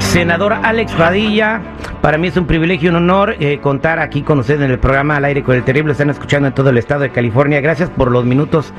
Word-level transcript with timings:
Senador 0.00 0.52
Alex 0.52 0.92
Padilla, 0.92 1.60
para 2.02 2.18
mí 2.18 2.28
es 2.28 2.36
un 2.36 2.46
privilegio 2.46 2.86
y 2.86 2.90
un 2.90 2.96
honor 2.96 3.36
eh, 3.38 3.60
contar 3.62 4.00
aquí 4.00 4.22
con 4.22 4.40
usted 4.40 4.60
en 4.60 4.70
el 4.70 4.78
programa 4.78 5.16
Al 5.16 5.24
aire 5.24 5.42
con 5.42 5.54
el 5.54 5.62
terrible. 5.62 5.92
Están 5.92 6.10
escuchando 6.10 6.48
en 6.48 6.54
todo 6.54 6.70
el 6.70 6.78
estado 6.78 7.02
de 7.02 7.10
California. 7.10 7.60
Gracias 7.60 7.90
por 7.90 8.10
los 8.10 8.24
minutos 8.24 8.72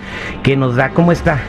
que 0.44 0.58
nos 0.58 0.76
da. 0.76 0.90
¿Cómo 0.90 1.12
está? 1.12 1.40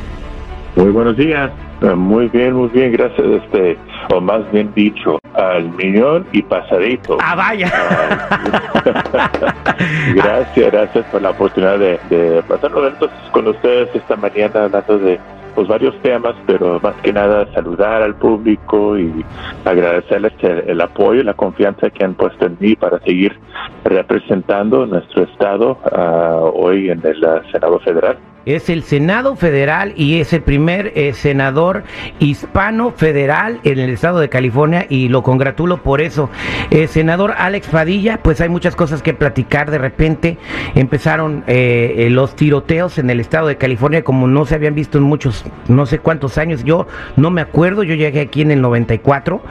Muy 0.76 0.90
buenos 0.90 1.16
días. 1.16 1.50
Eh, 1.82 1.94
Muy 1.94 2.28
bien, 2.28 2.54
muy 2.54 2.68
bien, 2.68 2.92
gracias. 2.92 3.26
Este, 3.26 3.76
o 4.12 4.20
más 4.20 4.50
bien 4.52 4.72
dicho, 4.74 5.18
al 5.34 5.68
millón 5.70 6.26
y 6.32 6.42
pasadito. 6.42 7.18
Ah, 7.20 7.34
vaya. 7.34 7.70
gracias, 10.14 10.72
gracias 10.72 11.04
por 11.06 11.22
la 11.22 11.30
oportunidad 11.30 11.78
de, 11.78 11.98
de 12.08 12.42
pasar 12.45 12.72
momentos 12.72 13.10
con 13.32 13.48
ustedes 13.48 13.88
esta 13.95 14.16
mañana 14.16 14.64
hablando 14.64 14.98
de 14.98 15.18
pues, 15.54 15.68
varios 15.68 15.95
temas, 16.02 16.34
pero 16.46 16.80
más 16.80 16.95
que 17.02 17.12
nada 17.12 17.46
saludar 17.52 18.02
al 18.02 18.14
público 18.14 18.98
y 18.98 19.24
agradecerles 19.64 20.32
el, 20.40 20.70
el 20.70 20.80
apoyo 20.80 21.20
y 21.20 21.24
la 21.24 21.34
confianza 21.34 21.90
que 21.90 22.04
han 22.04 22.14
puesto 22.14 22.46
en 22.46 22.56
mí 22.60 22.76
para 22.76 22.98
seguir 23.01 23.38
representando 23.84 24.86
nuestro 24.86 25.24
estado 25.24 25.79
ah, 25.92 26.38
hoy 26.54 26.90
en 26.90 27.04
el 27.04 27.24
ah, 27.24 27.42
Senado 27.51 27.79
Federal. 27.80 28.16
Es 28.46 28.68
el 28.68 28.82
Senado 28.82 29.37
Federal 29.37 29.95
y 29.96 30.21
es 30.21 30.32
el 30.32 30.43
primer 30.43 30.93
eh, 30.95 31.12
senador 31.12 31.85
hispano 32.18 32.93
federal 32.93 33.60
en 33.65 33.79
el 33.79 33.90
estado 33.90 34.18
de 34.18 34.29
California 34.29 34.87
y 34.88 35.09
lo 35.09 35.23
congratulo 35.23 35.82
por 35.82 36.01
eso. 36.01 36.30
Eh, 36.70 36.87
senador 36.87 37.35
Alex 37.37 37.68
Padilla, 37.68 38.20
pues 38.23 38.40
hay 38.40 38.48
muchas 38.48 38.76
cosas 38.76 39.02
que 39.02 39.15
platicar. 39.15 39.70
De 39.70 39.79
repente 39.79 40.38
empezaron 40.74 41.45
eh, 41.46 41.95
eh, 41.98 42.10
los 42.10 42.35
tiroteos 42.37 42.98
en 42.98 43.10
el 43.10 43.20
estado 43.20 43.48
de 43.48 43.57
California 43.57 44.02
como 44.02 44.26
no 44.26 44.46
se 44.46 44.54
habían 44.54 44.74
visto 44.74 44.98
en 44.98 45.04
muchos, 45.04 45.45
no 45.68 45.87
sé 45.87 45.98
cuántos 45.98 46.38
años. 46.38 46.65
Yo 46.65 46.87
no 47.16 47.30
me 47.30 47.40
acuerdo, 47.40 47.82
yo 47.82 47.95
llegué 47.95 48.20
aquí 48.20 48.43
en 48.43 48.51
el 48.51 48.60
94 48.60 49.43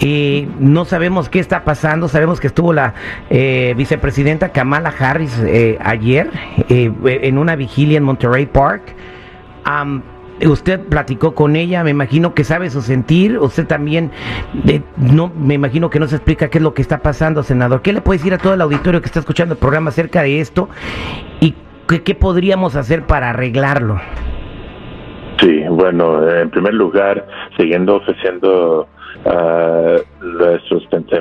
y 0.00 0.48
no 0.58 0.84
sabemos 0.84 1.28
qué 1.28 1.38
está 1.38 1.64
pasando. 1.64 2.08
Sabemos 2.08 2.40
que 2.40 2.46
estuvo 2.46 2.72
la 2.72 2.94
eh, 3.28 3.74
vicepresidenta 3.76 4.50
Kamala 4.50 4.92
Harris 4.98 5.38
eh, 5.40 5.78
ayer 5.82 6.30
eh, 6.68 6.90
en 7.04 7.38
una 7.38 7.54
vigilia 7.54 7.98
en 7.98 8.04
Monterey 8.04 8.46
Park. 8.46 8.82
Am, 9.64 10.02
usted 10.42 10.80
platicó 10.80 11.34
con 11.34 11.54
ella, 11.54 11.84
me 11.84 11.90
imagino 11.90 12.32
que 12.34 12.44
sabe 12.44 12.70
su 12.70 12.80
sentir. 12.80 13.38
Usted 13.38 13.66
también, 13.66 14.10
no, 14.96 15.30
me 15.38 15.54
imagino 15.54 15.90
que 15.90 16.00
no 16.00 16.06
se 16.06 16.16
explica 16.16 16.48
qué 16.48 16.58
es 16.58 16.64
lo 16.64 16.72
que 16.72 16.80
está 16.80 16.98
pasando, 16.98 17.42
senador. 17.42 17.82
¿Qué 17.82 17.92
le 17.92 18.00
puede 18.00 18.18
decir 18.18 18.32
a 18.32 18.38
todo 18.38 18.54
el 18.54 18.60
auditorio 18.62 19.02
que 19.02 19.06
está 19.06 19.20
escuchando 19.20 19.54
el 19.54 19.60
programa 19.60 19.90
acerca 19.90 20.22
de 20.22 20.40
esto 20.40 20.70
y 21.40 21.54
qué, 21.86 22.02
qué 22.02 22.14
podríamos 22.14 22.74
hacer 22.74 23.04
para 23.04 23.30
arreglarlo? 23.30 24.00
Sí, 25.40 25.64
bueno, 25.70 26.28
en 26.28 26.50
primer 26.50 26.74
lugar, 26.74 27.26
siguiendo 27.56 27.96
ofreciendo 27.96 28.88
ah, 29.24 29.59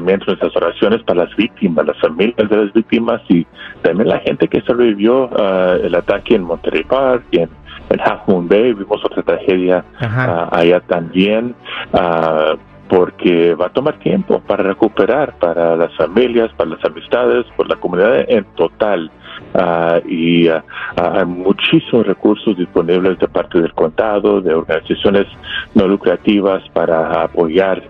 pensamientos, 0.09 0.27
nuestras 0.27 0.55
oraciones 0.55 1.03
para 1.03 1.25
las 1.25 1.35
víctimas, 1.35 1.85
las 1.85 1.99
familias 1.99 2.49
de 2.49 2.57
las 2.57 2.73
víctimas 2.73 3.21
y 3.29 3.45
también 3.81 4.09
la 4.09 4.19
gente 4.19 4.47
que 4.47 4.61
sobrevivió 4.61 5.29
ah, 5.37 5.75
el 5.81 5.93
ataque 5.95 6.35
en 6.35 6.43
Monterey 6.43 6.83
Park 6.83 7.23
y 7.31 7.39
en, 7.39 7.49
en 7.89 7.99
Half 8.01 8.27
Moon 8.27 8.47
Bay. 8.47 8.73
Vimos 8.73 9.03
otra 9.03 9.23
tragedia 9.23 9.83
ah, 9.99 10.49
allá 10.51 10.79
también. 10.81 11.55
ah, 11.93 12.55
porque 12.89 13.53
va 13.53 13.67
a 13.67 13.69
tomar 13.69 13.99
tiempo 13.99 14.39
para 14.39 14.63
recuperar 14.63 15.37
para 15.37 15.75
las 15.75 15.95
familias, 15.95 16.51
para 16.57 16.71
las 16.71 16.83
amistades, 16.83 17.45
por 17.55 17.69
la 17.69 17.75
comunidad 17.75 18.25
en 18.27 18.43
total. 18.55 19.11
Ah, 19.53 19.99
y 20.07 20.47
ah, 20.47 20.63
hay 20.95 21.25
muchísimos 21.25 22.05
recursos 22.05 22.55
disponibles 22.55 23.17
de 23.19 23.27
parte 23.27 23.59
del 23.59 23.73
condado, 23.73 24.41
de 24.41 24.53
organizaciones 24.53 25.25
no 25.73 25.87
lucrativas 25.87 26.61
para 26.73 27.23
apoyar 27.23 27.81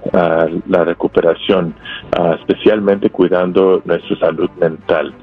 la 0.67 0.83
recuperación, 0.83 1.73
especialmente 2.39 3.09
cuidando 3.09 3.81
nuestra 3.85 4.17
salud 4.17 4.49
mental. 4.59 5.13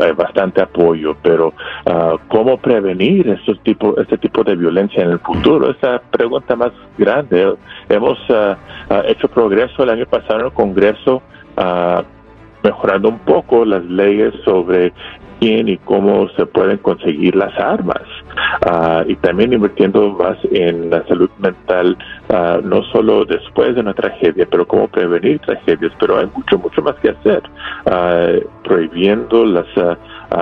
Hay 0.00 0.12
bastante 0.12 0.62
apoyo, 0.62 1.16
pero 1.22 1.52
¿cómo 2.28 2.58
prevenir 2.58 3.28
estos 3.28 3.60
tipo, 3.62 3.98
este 4.00 4.18
tipo 4.18 4.44
de 4.44 4.56
violencia 4.56 5.02
en 5.02 5.10
el 5.10 5.18
futuro? 5.20 5.70
Esa 5.70 6.00
pregunta 6.10 6.56
más 6.56 6.72
grande. 6.96 7.54
Hemos 7.88 8.18
hecho 9.06 9.28
progreso 9.28 9.82
el 9.82 9.90
año 9.90 10.06
pasado 10.06 10.40
en 10.40 10.46
el 10.46 10.52
Congreso. 10.52 11.22
ah, 11.56 12.02
mejorando 12.62 13.08
un 13.08 13.18
poco 13.20 13.64
las 13.64 13.84
leyes 13.84 14.34
sobre 14.44 14.92
quién 15.40 15.68
y 15.68 15.76
cómo 15.78 16.28
se 16.30 16.46
pueden 16.46 16.78
conseguir 16.78 17.36
las 17.36 17.56
armas. 17.58 18.02
Ah, 18.66 19.04
y 19.06 19.14
también 19.16 19.52
invirtiendo 19.52 20.10
más 20.12 20.36
en 20.50 20.90
la 20.90 21.06
salud 21.06 21.30
mental 21.38 21.96
ah, 22.28 22.60
no 22.62 22.82
solo 22.84 23.24
después 23.24 23.74
de 23.74 23.80
una 23.80 23.94
tragedia 23.94 24.46
pero 24.50 24.66
cómo 24.66 24.88
prevenir 24.88 25.38
tragedias 25.40 25.92
pero 26.00 26.18
hay 26.18 26.26
mucho 26.34 26.58
mucho 26.58 26.82
más 26.82 26.96
que 26.96 27.10
hacer. 27.10 27.42
Ah, 27.86 28.32
prohibiendo 28.64 29.46
las 29.46 29.66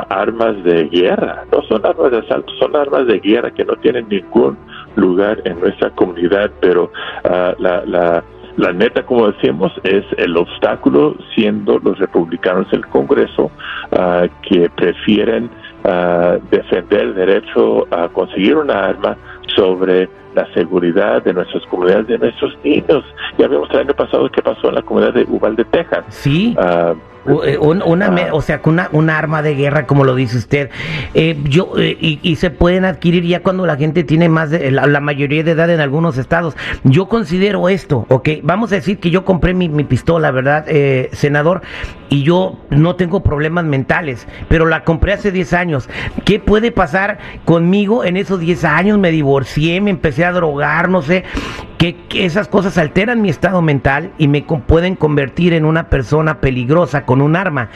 armas 0.09 0.63
de 0.65 0.89
guerra. 0.89 1.45
No 1.53 1.63
son 1.63 1.87
armas 1.87 2.11
de 2.11 2.19
asalto 2.19 2.53
son 2.59 2.75
armas 2.75 3.07
de 3.07 3.21
guerra 3.21 3.51
que 3.53 3.65
no 3.65 3.77
tienen 3.77 4.09
ningún 4.09 4.57
lugar 4.97 5.41
en 5.45 5.61
nuestra 5.61 5.91
comunidad 5.91 6.51
pero 6.61 6.91
la, 7.23 7.85
la 7.87 8.25
la 8.57 8.73
neta, 8.73 9.05
como 9.05 9.31
decimos, 9.31 9.73
es 9.85 10.05
el 10.17 10.37
obstáculo 10.37 11.17
siendo 11.35 11.79
los 11.79 11.99
republicanos 11.99 12.71
del 12.71 12.87
Congreso 12.87 13.51
ah, 13.93 14.27
que 14.49 14.71
prefieren 14.71 15.51
ah, 15.85 16.39
defender 16.51 17.01
el 17.01 17.15
derecho 17.15 17.87
a 17.91 18.09
conseguir 18.09 18.57
una 18.57 18.87
arma 18.87 19.17
sobre 19.55 20.09
la 20.35 20.47
seguridad 20.53 21.23
de 21.23 21.33
nuestras 21.33 21.65
comunidades, 21.67 22.07
de 22.09 22.19
nuestros 22.19 22.57
niños. 22.65 23.05
Ya 23.39 23.49
vimos 23.49 23.69
el 23.71 23.81
año 23.81 23.95
pasado 23.95 24.29
qué 24.31 24.43
pasó 24.43 24.69
en 24.69 24.75
la 24.75 24.83
comunidad 24.83 25.15
de 25.15 25.25
Uvalde, 25.29 25.65
Texas. 25.65 26.05
Sí. 26.09 26.55
Ah, 26.59 26.95
un- 27.27 27.83
una, 27.83 28.11
o 28.33 28.41
sea, 28.43 28.61
una, 28.65 28.89
un 28.93 29.11
arma 29.11 29.43
de 29.43 29.55
guerra, 29.55 29.87
como 29.87 30.05
lo 30.05 30.15
dice 30.15 30.37
usted, 30.39 30.71
eh, 31.15 31.37
yo 31.45 31.73
eh, 31.79 31.97
y, 32.01 32.19
y 32.23 32.37
se 32.37 32.51
pueden 32.51 32.85
adquirir 32.85 33.25
ya 33.25 33.41
cuando 33.43 33.67
la 33.67 33.77
gente 33.77 34.05
tiene 34.05 34.29
más 34.29 34.51
de 34.51 34.71
la, 34.71 34.87
la 34.87 35.01
mayoría 35.01 35.43
de 35.43 35.53
edad 35.53 35.71
en 35.71 35.81
algunos 35.81 36.19
estados. 36.19 36.57
Yo 36.85 37.07
considero 37.09 37.69
esto, 37.69 38.07
ok, 38.09 38.29
vamos 38.43 38.73
a 38.73 38.77
decir 38.77 38.99
que 38.99 39.11
yo 39.11 39.25
compré 39.25 39.55
mi, 39.55 39.69
mi 39.69 39.85
pistola, 39.85 40.31
¿verdad, 40.31 40.65
eh, 40.69 41.09
senador? 41.13 41.63
Y 42.09 42.23
yo 42.23 42.57
no 42.71 42.95
tengo 42.97 43.23
problemas 43.23 43.65
mentales, 43.65 44.27
pero 44.49 44.67
la 44.67 44.85
compré 44.85 45.13
hace 45.13 45.33
10 45.33 45.53
años. 45.55 45.89
¿Qué 46.25 46.39
puede 46.39 46.71
pasar 46.71 47.19
conmigo 47.45 48.05
en 48.05 48.17
esos 48.17 48.39
10 48.41 48.65
años? 48.65 48.99
Me 48.99 49.11
divorcié, 49.11 49.81
me 49.81 49.91
empecé 49.91 50.25
a 50.25 50.33
drogar, 50.33 50.89
no 50.89 51.03
sé. 51.03 51.25
Que, 51.79 51.97
esas 52.15 52.49
cosas 52.49 52.79
alteran 52.79 53.21
mi 53.21 53.29
estado 53.29 53.61
mental 53.61 54.13
y 54.19 54.29
me 54.29 54.43
pueden 54.43 54.97
convertir 54.97 55.53
en 55.53 55.65
una 55.65 55.91
persona 55.91 56.41
peligrosa 56.41 57.05
con 57.05 57.21
un 57.21 57.37
arma. 57.37 57.69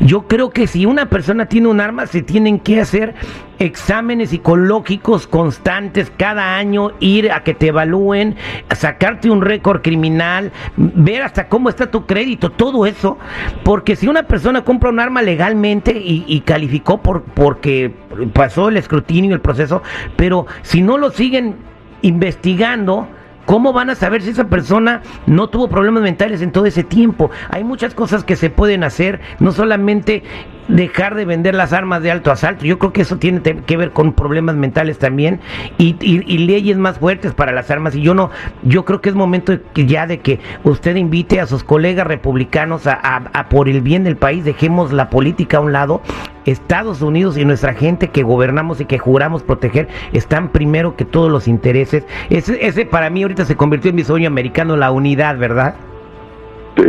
Yo 0.00 0.26
creo 0.26 0.50
que 0.50 0.66
si 0.66 0.86
una 0.86 1.06
persona 1.06 1.46
tiene 1.46 1.68
un 1.68 1.80
arma, 1.80 2.06
se 2.06 2.22
tienen 2.22 2.58
que 2.58 2.80
hacer 2.80 3.14
exámenes 3.58 4.30
psicológicos 4.30 5.26
constantes 5.26 6.12
cada 6.16 6.56
año, 6.56 6.92
ir 7.00 7.30
a 7.30 7.44
que 7.44 7.54
te 7.54 7.68
evalúen, 7.68 8.36
sacarte 8.74 9.30
un 9.30 9.42
récord 9.42 9.82
criminal, 9.82 10.50
ver 10.76 11.22
hasta 11.22 11.48
cómo 11.48 11.68
está 11.68 11.90
tu 11.90 12.06
crédito, 12.06 12.50
todo 12.50 12.86
eso, 12.86 13.18
porque 13.62 13.96
si 13.96 14.08
una 14.08 14.24
persona 14.24 14.64
compra 14.64 14.90
un 14.90 14.98
arma 14.98 15.22
legalmente 15.22 15.92
y, 15.92 16.24
y 16.26 16.40
calificó 16.40 17.02
por 17.02 17.22
porque 17.22 17.94
pasó 18.32 18.68
el 18.68 18.76
escrutinio, 18.76 19.34
el 19.34 19.40
proceso, 19.40 19.82
pero 20.16 20.46
si 20.62 20.82
no 20.82 20.98
lo 20.98 21.10
siguen 21.10 21.56
investigando, 22.02 23.08
¿Cómo 23.46 23.72
van 23.72 23.90
a 23.90 23.94
saber 23.94 24.22
si 24.22 24.30
esa 24.30 24.48
persona 24.48 25.02
no 25.26 25.48
tuvo 25.48 25.68
problemas 25.68 26.02
mentales 26.02 26.42
en 26.42 26.52
todo 26.52 26.66
ese 26.66 26.84
tiempo? 26.84 27.30
Hay 27.50 27.64
muchas 27.64 27.94
cosas 27.94 28.24
que 28.24 28.36
se 28.36 28.50
pueden 28.50 28.84
hacer, 28.84 29.20
no 29.40 29.52
solamente 29.52 30.22
dejar 30.68 31.14
de 31.14 31.24
vender 31.24 31.54
las 31.54 31.72
armas 31.72 32.02
de 32.02 32.10
alto 32.10 32.30
asalto. 32.30 32.64
Yo 32.64 32.78
creo 32.78 32.92
que 32.92 33.02
eso 33.02 33.16
tiene 33.16 33.40
que 33.42 33.76
ver 33.76 33.90
con 33.92 34.12
problemas 34.12 34.54
mentales 34.56 34.98
también 34.98 35.40
y, 35.78 35.96
y- 36.00 36.38
leyes 36.42 36.76
más 36.76 36.98
fuertes 36.98 37.32
para 37.34 37.52
las 37.52 37.70
armas. 37.70 37.94
Y 37.94 38.02
yo 38.02 38.14
no, 38.14 38.30
yo 38.62 38.84
creo 38.84 39.00
que 39.00 39.08
es 39.08 39.14
momento 39.14 39.58
ya 39.74 40.06
de 40.06 40.20
que 40.20 40.40
usted 40.64 40.96
invite 40.96 41.40
a 41.40 41.46
sus 41.46 41.62
colegas 41.64 42.06
republicanos 42.06 42.86
a 42.86 43.46
por 43.48 43.68
el 43.68 43.80
bien 43.80 44.04
del 44.04 44.16
país, 44.16 44.44
dejemos 44.44 44.92
la 44.92 45.08
política 45.10 45.58
a 45.58 45.60
un 45.60 45.72
lado. 45.72 46.02
Estados 46.44 47.02
Unidos 47.02 47.38
y 47.38 47.44
nuestra 47.44 47.74
gente 47.74 48.08
que 48.08 48.24
gobernamos 48.24 48.80
y 48.80 48.84
que 48.84 48.98
juramos 48.98 49.44
proteger 49.44 49.86
están 50.12 50.48
primero 50.48 50.96
que 50.96 51.04
todos 51.04 51.30
los 51.30 51.46
intereses. 51.46 52.04
Ese, 52.30 52.66
ese 52.66 52.84
para 52.84 53.10
mí 53.10 53.22
ahorita 53.22 53.44
se 53.44 53.54
convirtió 53.56 53.90
en 53.90 53.96
mi 53.96 54.02
sueño 54.04 54.26
americano, 54.26 54.76
la 54.76 54.90
unidad, 54.90 55.38
¿verdad? 55.38 55.76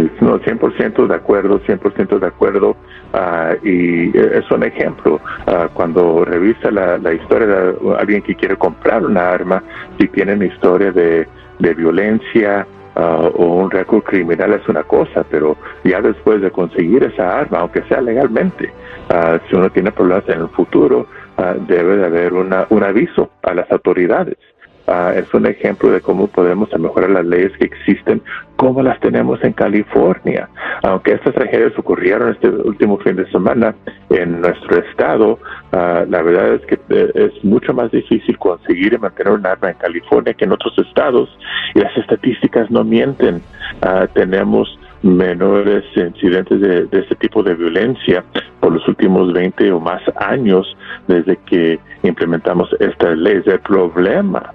Sí, 0.03 0.11
no, 0.21 0.39
100% 0.39 1.07
de 1.07 1.15
acuerdo, 1.15 1.59
100% 1.61 2.19
de 2.19 2.27
acuerdo. 2.27 2.75
ah, 3.13 3.53
y 3.63 4.09
eh, 4.17 4.39
es 4.39 4.51
un 4.51 4.63
ejemplo. 4.63 5.21
ah, 5.47 5.69
cuando 5.73 6.25
revisa 6.25 6.71
la, 6.71 7.13
historia 7.13 7.47
de 7.47 7.75
alguien 7.97 8.21
que 8.21 8.35
quiere 8.35 8.55
comprar 8.57 9.05
una 9.05 9.29
arma, 9.29 9.63
si 9.99 10.07
tienen 10.07 10.43
historia 10.43 10.91
de, 10.91 11.27
violencia 11.59 12.67
ah, 12.95 13.29
o 13.33 13.45
un 13.63 13.71
récord 13.71 14.03
criminal 14.03 14.53
es 14.53 14.67
una 14.67 14.83
cosa, 14.83 15.23
pero 15.29 15.55
ya 15.83 16.01
después 16.01 16.41
de 16.41 16.51
conseguir 16.51 17.03
esa 17.03 17.39
arma, 17.39 17.59
aunque 17.59 17.83
sea 17.83 18.01
legalmente, 18.01 18.73
ah, 19.09 19.39
si 19.47 19.55
uno 19.55 19.69
tiene 19.69 19.91
problemas 19.91 20.27
en 20.27 20.41
el 20.41 20.49
futuro, 20.49 21.07
debe 21.67 21.97
de 21.97 22.05
haber 22.05 22.33
una, 22.33 22.67
un 22.69 22.83
aviso 22.83 23.31
a 23.41 23.53
las 23.53 23.71
autoridades. 23.71 24.37
Ah, 24.87 25.13
es 25.15 25.31
un 25.33 25.45
ejemplo 25.45 25.91
de 25.91 26.01
cómo 26.01 26.27
podemos 26.27 26.69
mejorar 26.77 27.09
las 27.09 27.25
leyes 27.25 27.51
que 27.57 27.65
existen, 27.65 28.21
como 28.55 28.81
las 28.81 28.99
tenemos 28.99 29.43
en 29.43 29.53
California. 29.53 30.49
Aunque 30.83 31.13
estas 31.13 31.33
tragedias 31.33 31.77
ocurrieron 31.77 32.31
este 32.31 32.49
último 32.49 32.97
fin 32.99 33.15
de 33.15 33.29
semana 33.31 33.75
en 34.09 34.41
nuestro 34.41 34.77
estado, 34.79 35.39
ah, 35.71 36.05
la 36.07 36.21
verdad 36.21 36.55
es 36.55 36.65
que 36.65 36.79
eh, 36.89 37.11
es 37.15 37.43
mucho 37.43 37.73
más 37.73 37.91
difícil 37.91 38.37
conseguir 38.37 38.93
y 38.93 38.97
mantener 38.97 39.33
un 39.33 39.45
arma 39.45 39.71
en 39.71 39.77
California 39.77 40.33
que 40.33 40.45
en 40.45 40.51
otros 40.51 40.77
estados 40.77 41.29
y 41.75 41.79
las 41.79 41.95
estadísticas 41.97 42.69
no 42.71 42.83
mienten. 42.83 43.41
Ah, 43.81 44.07
tenemos 44.13 44.79
menores 45.01 45.83
incidentes 45.95 46.61
de, 46.61 46.85
de, 46.85 46.99
este 46.99 47.15
tipo 47.15 47.43
de 47.43 47.55
violencia 47.55 48.23
por 48.61 48.71
los 48.71 48.87
últimos 48.87 49.33
20 49.33 49.71
o 49.73 49.79
más 49.81 50.01
años 50.15 50.65
desde 51.07 51.37
que 51.45 51.79
implementamos 52.03 52.69
esta 52.79 53.13
ley. 53.13 53.41
El 53.45 53.59
problema 53.59 54.53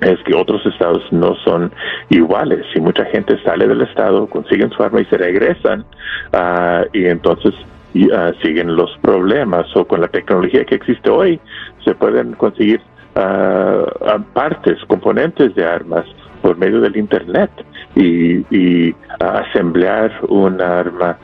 es 0.00 0.18
que 0.24 0.34
otros 0.34 0.64
estados 0.66 1.02
no 1.10 1.34
son 1.44 1.72
iguales. 2.10 2.64
Si 2.72 2.80
mucha 2.80 3.04
gente 3.06 3.40
sale 3.42 3.66
del 3.66 3.82
estado, 3.82 4.26
consiguen 4.26 4.70
su 4.70 4.82
arma 4.82 5.00
y 5.00 5.04
se 5.06 5.18
regresan, 5.18 5.84
uh, 6.32 6.84
y 6.92 7.06
entonces 7.06 7.54
uh, 7.94 8.32
siguen 8.42 8.76
los 8.76 8.96
problemas. 8.98 9.66
O 9.76 9.84
con 9.86 10.00
la 10.00 10.08
tecnología 10.08 10.64
que 10.64 10.76
existe 10.76 11.10
hoy, 11.10 11.40
se 11.84 11.94
pueden 11.94 12.32
conseguir 12.34 12.80
uh, 13.16 14.22
partes, 14.32 14.78
componentes 14.86 15.54
de 15.54 15.64
armas 15.64 16.04
por 16.42 16.56
medio 16.56 16.80
del 16.80 16.96
Internet 16.96 17.50
y, 17.96 18.44
y 18.54 18.94
asemblear 19.18 20.12
un 20.28 20.60
arma 20.60 21.18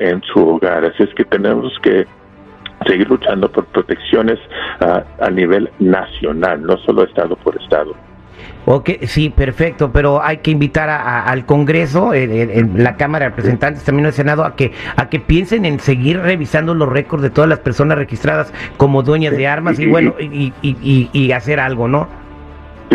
en 0.00 0.20
su 0.22 0.40
hogar. 0.46 0.84
Así 0.84 1.04
es 1.04 1.14
que 1.14 1.24
tenemos 1.24 1.72
que 1.82 2.04
seguir 2.86 3.08
luchando 3.08 3.50
por 3.50 3.66
protecciones 3.66 4.38
uh, 4.80 5.00
a 5.22 5.30
nivel 5.30 5.70
nacional, 5.78 6.62
no 6.62 6.76
solo 6.78 7.04
estado 7.04 7.36
por 7.36 7.60
estado. 7.60 7.94
Ok, 8.64 8.90
sí, 9.02 9.30
perfecto, 9.30 9.90
pero 9.92 10.22
hay 10.22 10.38
que 10.38 10.52
invitar 10.52 10.88
a, 10.88 11.24
al 11.24 11.46
Congreso, 11.46 12.14
en, 12.14 12.82
la 12.82 12.96
Cámara 12.96 13.24
de 13.24 13.30
Representantes, 13.30 13.84
también 13.84 14.06
el 14.06 14.12
Senado, 14.12 14.44
a 14.44 14.54
que 14.54 14.72
a 14.96 15.08
que 15.08 15.18
piensen 15.18 15.64
en 15.64 15.80
seguir 15.80 16.20
revisando 16.20 16.72
los 16.74 16.88
récords 16.88 17.22
de 17.22 17.30
todas 17.30 17.50
las 17.50 17.58
personas 17.58 17.98
registradas 17.98 18.52
como 18.76 19.02
dueñas 19.02 19.36
de 19.36 19.48
armas 19.48 19.80
y, 19.80 19.86
bueno, 19.86 20.14
y, 20.20 20.52
y, 20.62 21.10
y 21.12 21.32
hacer 21.32 21.58
algo, 21.58 21.88
¿no? 21.88 22.08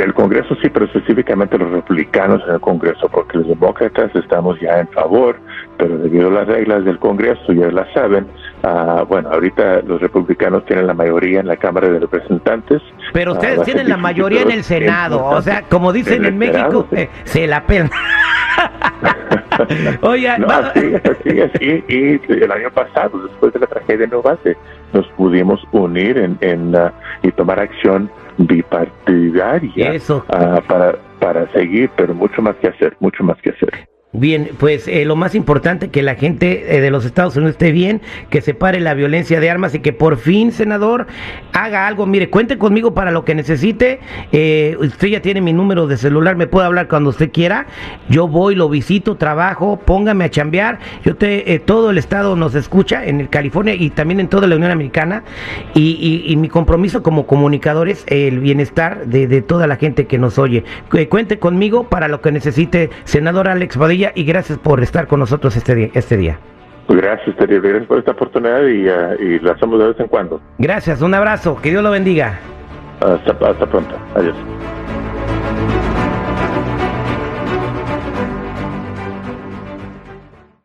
El 0.04 0.14
Congreso 0.14 0.56
sí, 0.62 0.70
pero 0.70 0.86
específicamente 0.86 1.58
los 1.58 1.72
republicanos 1.72 2.44
en 2.48 2.54
el 2.54 2.62
Congreso, 2.62 3.10
porque 3.10 3.40
los 3.40 3.48
demócratas 3.48 4.16
estamos 4.16 4.60
ya 4.60 4.80
en 4.80 4.88
favor, 4.90 5.38
pero 5.78 5.98
debido 5.98 6.28
a 6.28 6.32
las 6.32 6.48
reglas 6.48 6.86
del 6.86 7.00
Congreso, 7.00 7.52
ya 7.52 7.72
las 7.72 7.92
saben, 7.94 8.28
uh, 8.64 9.06
bueno, 9.06 9.30
ahorita 9.32 9.82
los 9.82 10.02
republicanos 10.02 10.66
tienen 10.66 10.88
la 10.88 10.94
mayoría 10.94 11.40
en 11.40 11.48
la 11.48 11.58
Cámara 11.58 11.90
de 11.90 12.00
Representantes. 12.00 12.82
Pero 13.14 13.34
ustedes 13.34 13.60
uh, 13.60 13.64
tienen 13.64 13.90
la 13.90 13.98
mayoría 13.98 14.42
en 14.42 14.52
el 14.52 14.64
Senado, 14.64 15.26
o 15.26 15.42
sea, 15.42 15.64
como 15.64 15.94
dicen 15.94 16.26
en, 16.26 16.34
en 16.34 16.38
México, 16.38 16.88
sí. 16.90 16.98
eh, 16.98 17.10
se 17.24 17.48
la 17.48 17.66
pena. 17.66 17.90
Oye, 20.02 20.38
no, 20.40 20.48
así, 20.48 20.94
así, 20.96 21.42
así, 21.42 21.84
y 21.88 22.34
el 22.34 22.52
año 22.52 22.72
pasado, 22.72 23.20
después 23.28 23.54
de 23.54 23.60
la 23.60 23.68
tragedia 23.68 24.06
en 24.06 24.12
nos 24.94 25.08
pudimos 25.10 25.62
unir 25.72 26.18
en, 26.18 26.38
en 26.42 26.76
uh, 26.76 26.90
y 27.24 27.32
tomar 27.32 27.60
acción 27.60 28.10
bipartidaria 28.38 29.94
Eso. 29.94 30.24
Para, 30.28 30.96
para 31.20 31.52
seguir, 31.52 31.90
pero 31.96 32.14
mucho 32.14 32.42
más 32.42 32.56
que 32.58 32.68
hacer, 32.68 32.96
mucho 33.00 33.24
más 33.24 33.38
que 33.42 33.50
hacer. 33.50 33.88
Bien, 34.14 34.52
pues 34.58 34.88
eh, 34.88 35.04
lo 35.04 35.18
más 35.18 35.36
importante 35.36 35.90
que 35.90 36.02
la 36.02 36.16
gente 36.16 36.78
eh, 36.78 36.80
de 36.80 36.92
los 36.92 37.04
Estados 37.04 37.36
Unidos 37.36 37.56
esté 37.56 37.74
bien, 37.74 38.02
que 38.30 38.40
se 38.40 38.54
pare 38.54 38.80
la 38.80 38.94
violencia 38.94 39.42
de 39.42 39.50
armas 39.50 39.76
y 39.76 39.80
que 39.80 39.92
por 39.92 40.16
fin, 40.16 40.54
senador, 40.54 41.08
haga 41.52 41.88
algo. 41.88 42.06
Mire, 42.06 42.30
cuente 42.30 42.58
conmigo 42.58 42.94
para 42.94 43.12
lo 43.12 43.26
que 43.26 43.36
necesite. 43.36 44.00
Eh, 44.32 44.78
usted 44.80 45.10
ya 45.10 45.22
tiene 45.22 45.42
mi 45.42 45.52
número 45.52 45.88
de 45.88 45.98
celular, 45.98 46.38
me 46.38 46.48
puede 46.48 46.68
hablar 46.68 46.88
cuando 46.88 47.10
usted 47.10 47.32
quiera. 47.34 47.68
Yo 48.08 48.30
voy, 48.30 48.56
lo 48.56 48.70
visito, 48.70 49.18
trabajo, 49.18 49.78
póngame 49.78 50.24
a 50.24 50.30
chambear. 50.30 50.80
Yo 51.04 51.18
te, 51.18 51.54
eh, 51.54 51.60
todo 51.60 51.90
el 51.90 51.98
estado 51.98 52.38
nos 52.38 52.56
escucha 52.56 53.06
en 53.06 53.20
el 53.20 53.28
California 53.28 53.76
y 53.76 53.90
también 53.90 54.22
en 54.22 54.30
toda 54.30 54.48
la 54.48 54.56
Unión 54.56 54.72
Americana. 54.72 55.26
Y, 55.76 56.34
mi 56.38 56.48
compromiso 56.48 57.04
como 57.04 57.28
comunicador 57.28 57.90
es 57.90 58.06
el 58.08 58.40
bienestar 58.40 59.06
de, 59.08 59.28
de 59.28 59.42
toda 59.42 59.68
la 59.68 59.76
gente 59.76 60.08
que 60.08 60.18
nos 60.18 60.38
oye. 60.38 60.64
cuente 61.10 61.40
conmigo 61.40 61.90
para 61.90 62.08
lo 62.08 62.22
que 62.22 62.32
necesite, 62.32 62.90
senador 63.04 63.50
Alex 63.50 63.76
Y 64.16 64.24
gracias 64.24 64.58
por 64.58 64.82
estar 64.82 65.08
con 65.08 65.20
nosotros 65.20 65.56
este 65.56 65.76
día. 65.76 65.90
Este 65.94 66.18
día. 66.18 66.40
Gracias, 66.90 67.36
Terry. 67.36 67.60
Gracias 67.60 67.86
por 67.86 68.00
esta 68.00 68.12
oportunidad 68.12 68.62
y, 68.62 68.88
uh, 68.88 69.22
y 69.22 69.40
lo 69.40 69.52
hacemos 69.52 69.80
de 69.80 69.88
vez 69.90 70.00
en 70.00 70.08
cuando. 70.08 70.42
Gracias, 70.58 71.02
un 71.02 71.14
abrazo. 71.14 71.60
Que 71.62 71.70
Dios 71.70 71.84
lo 71.84 71.92
bendiga. 71.92 72.40
Hasta, 73.02 73.32
hasta 73.50 73.66
pronto. 73.66 73.96
Adiós. 74.16 74.36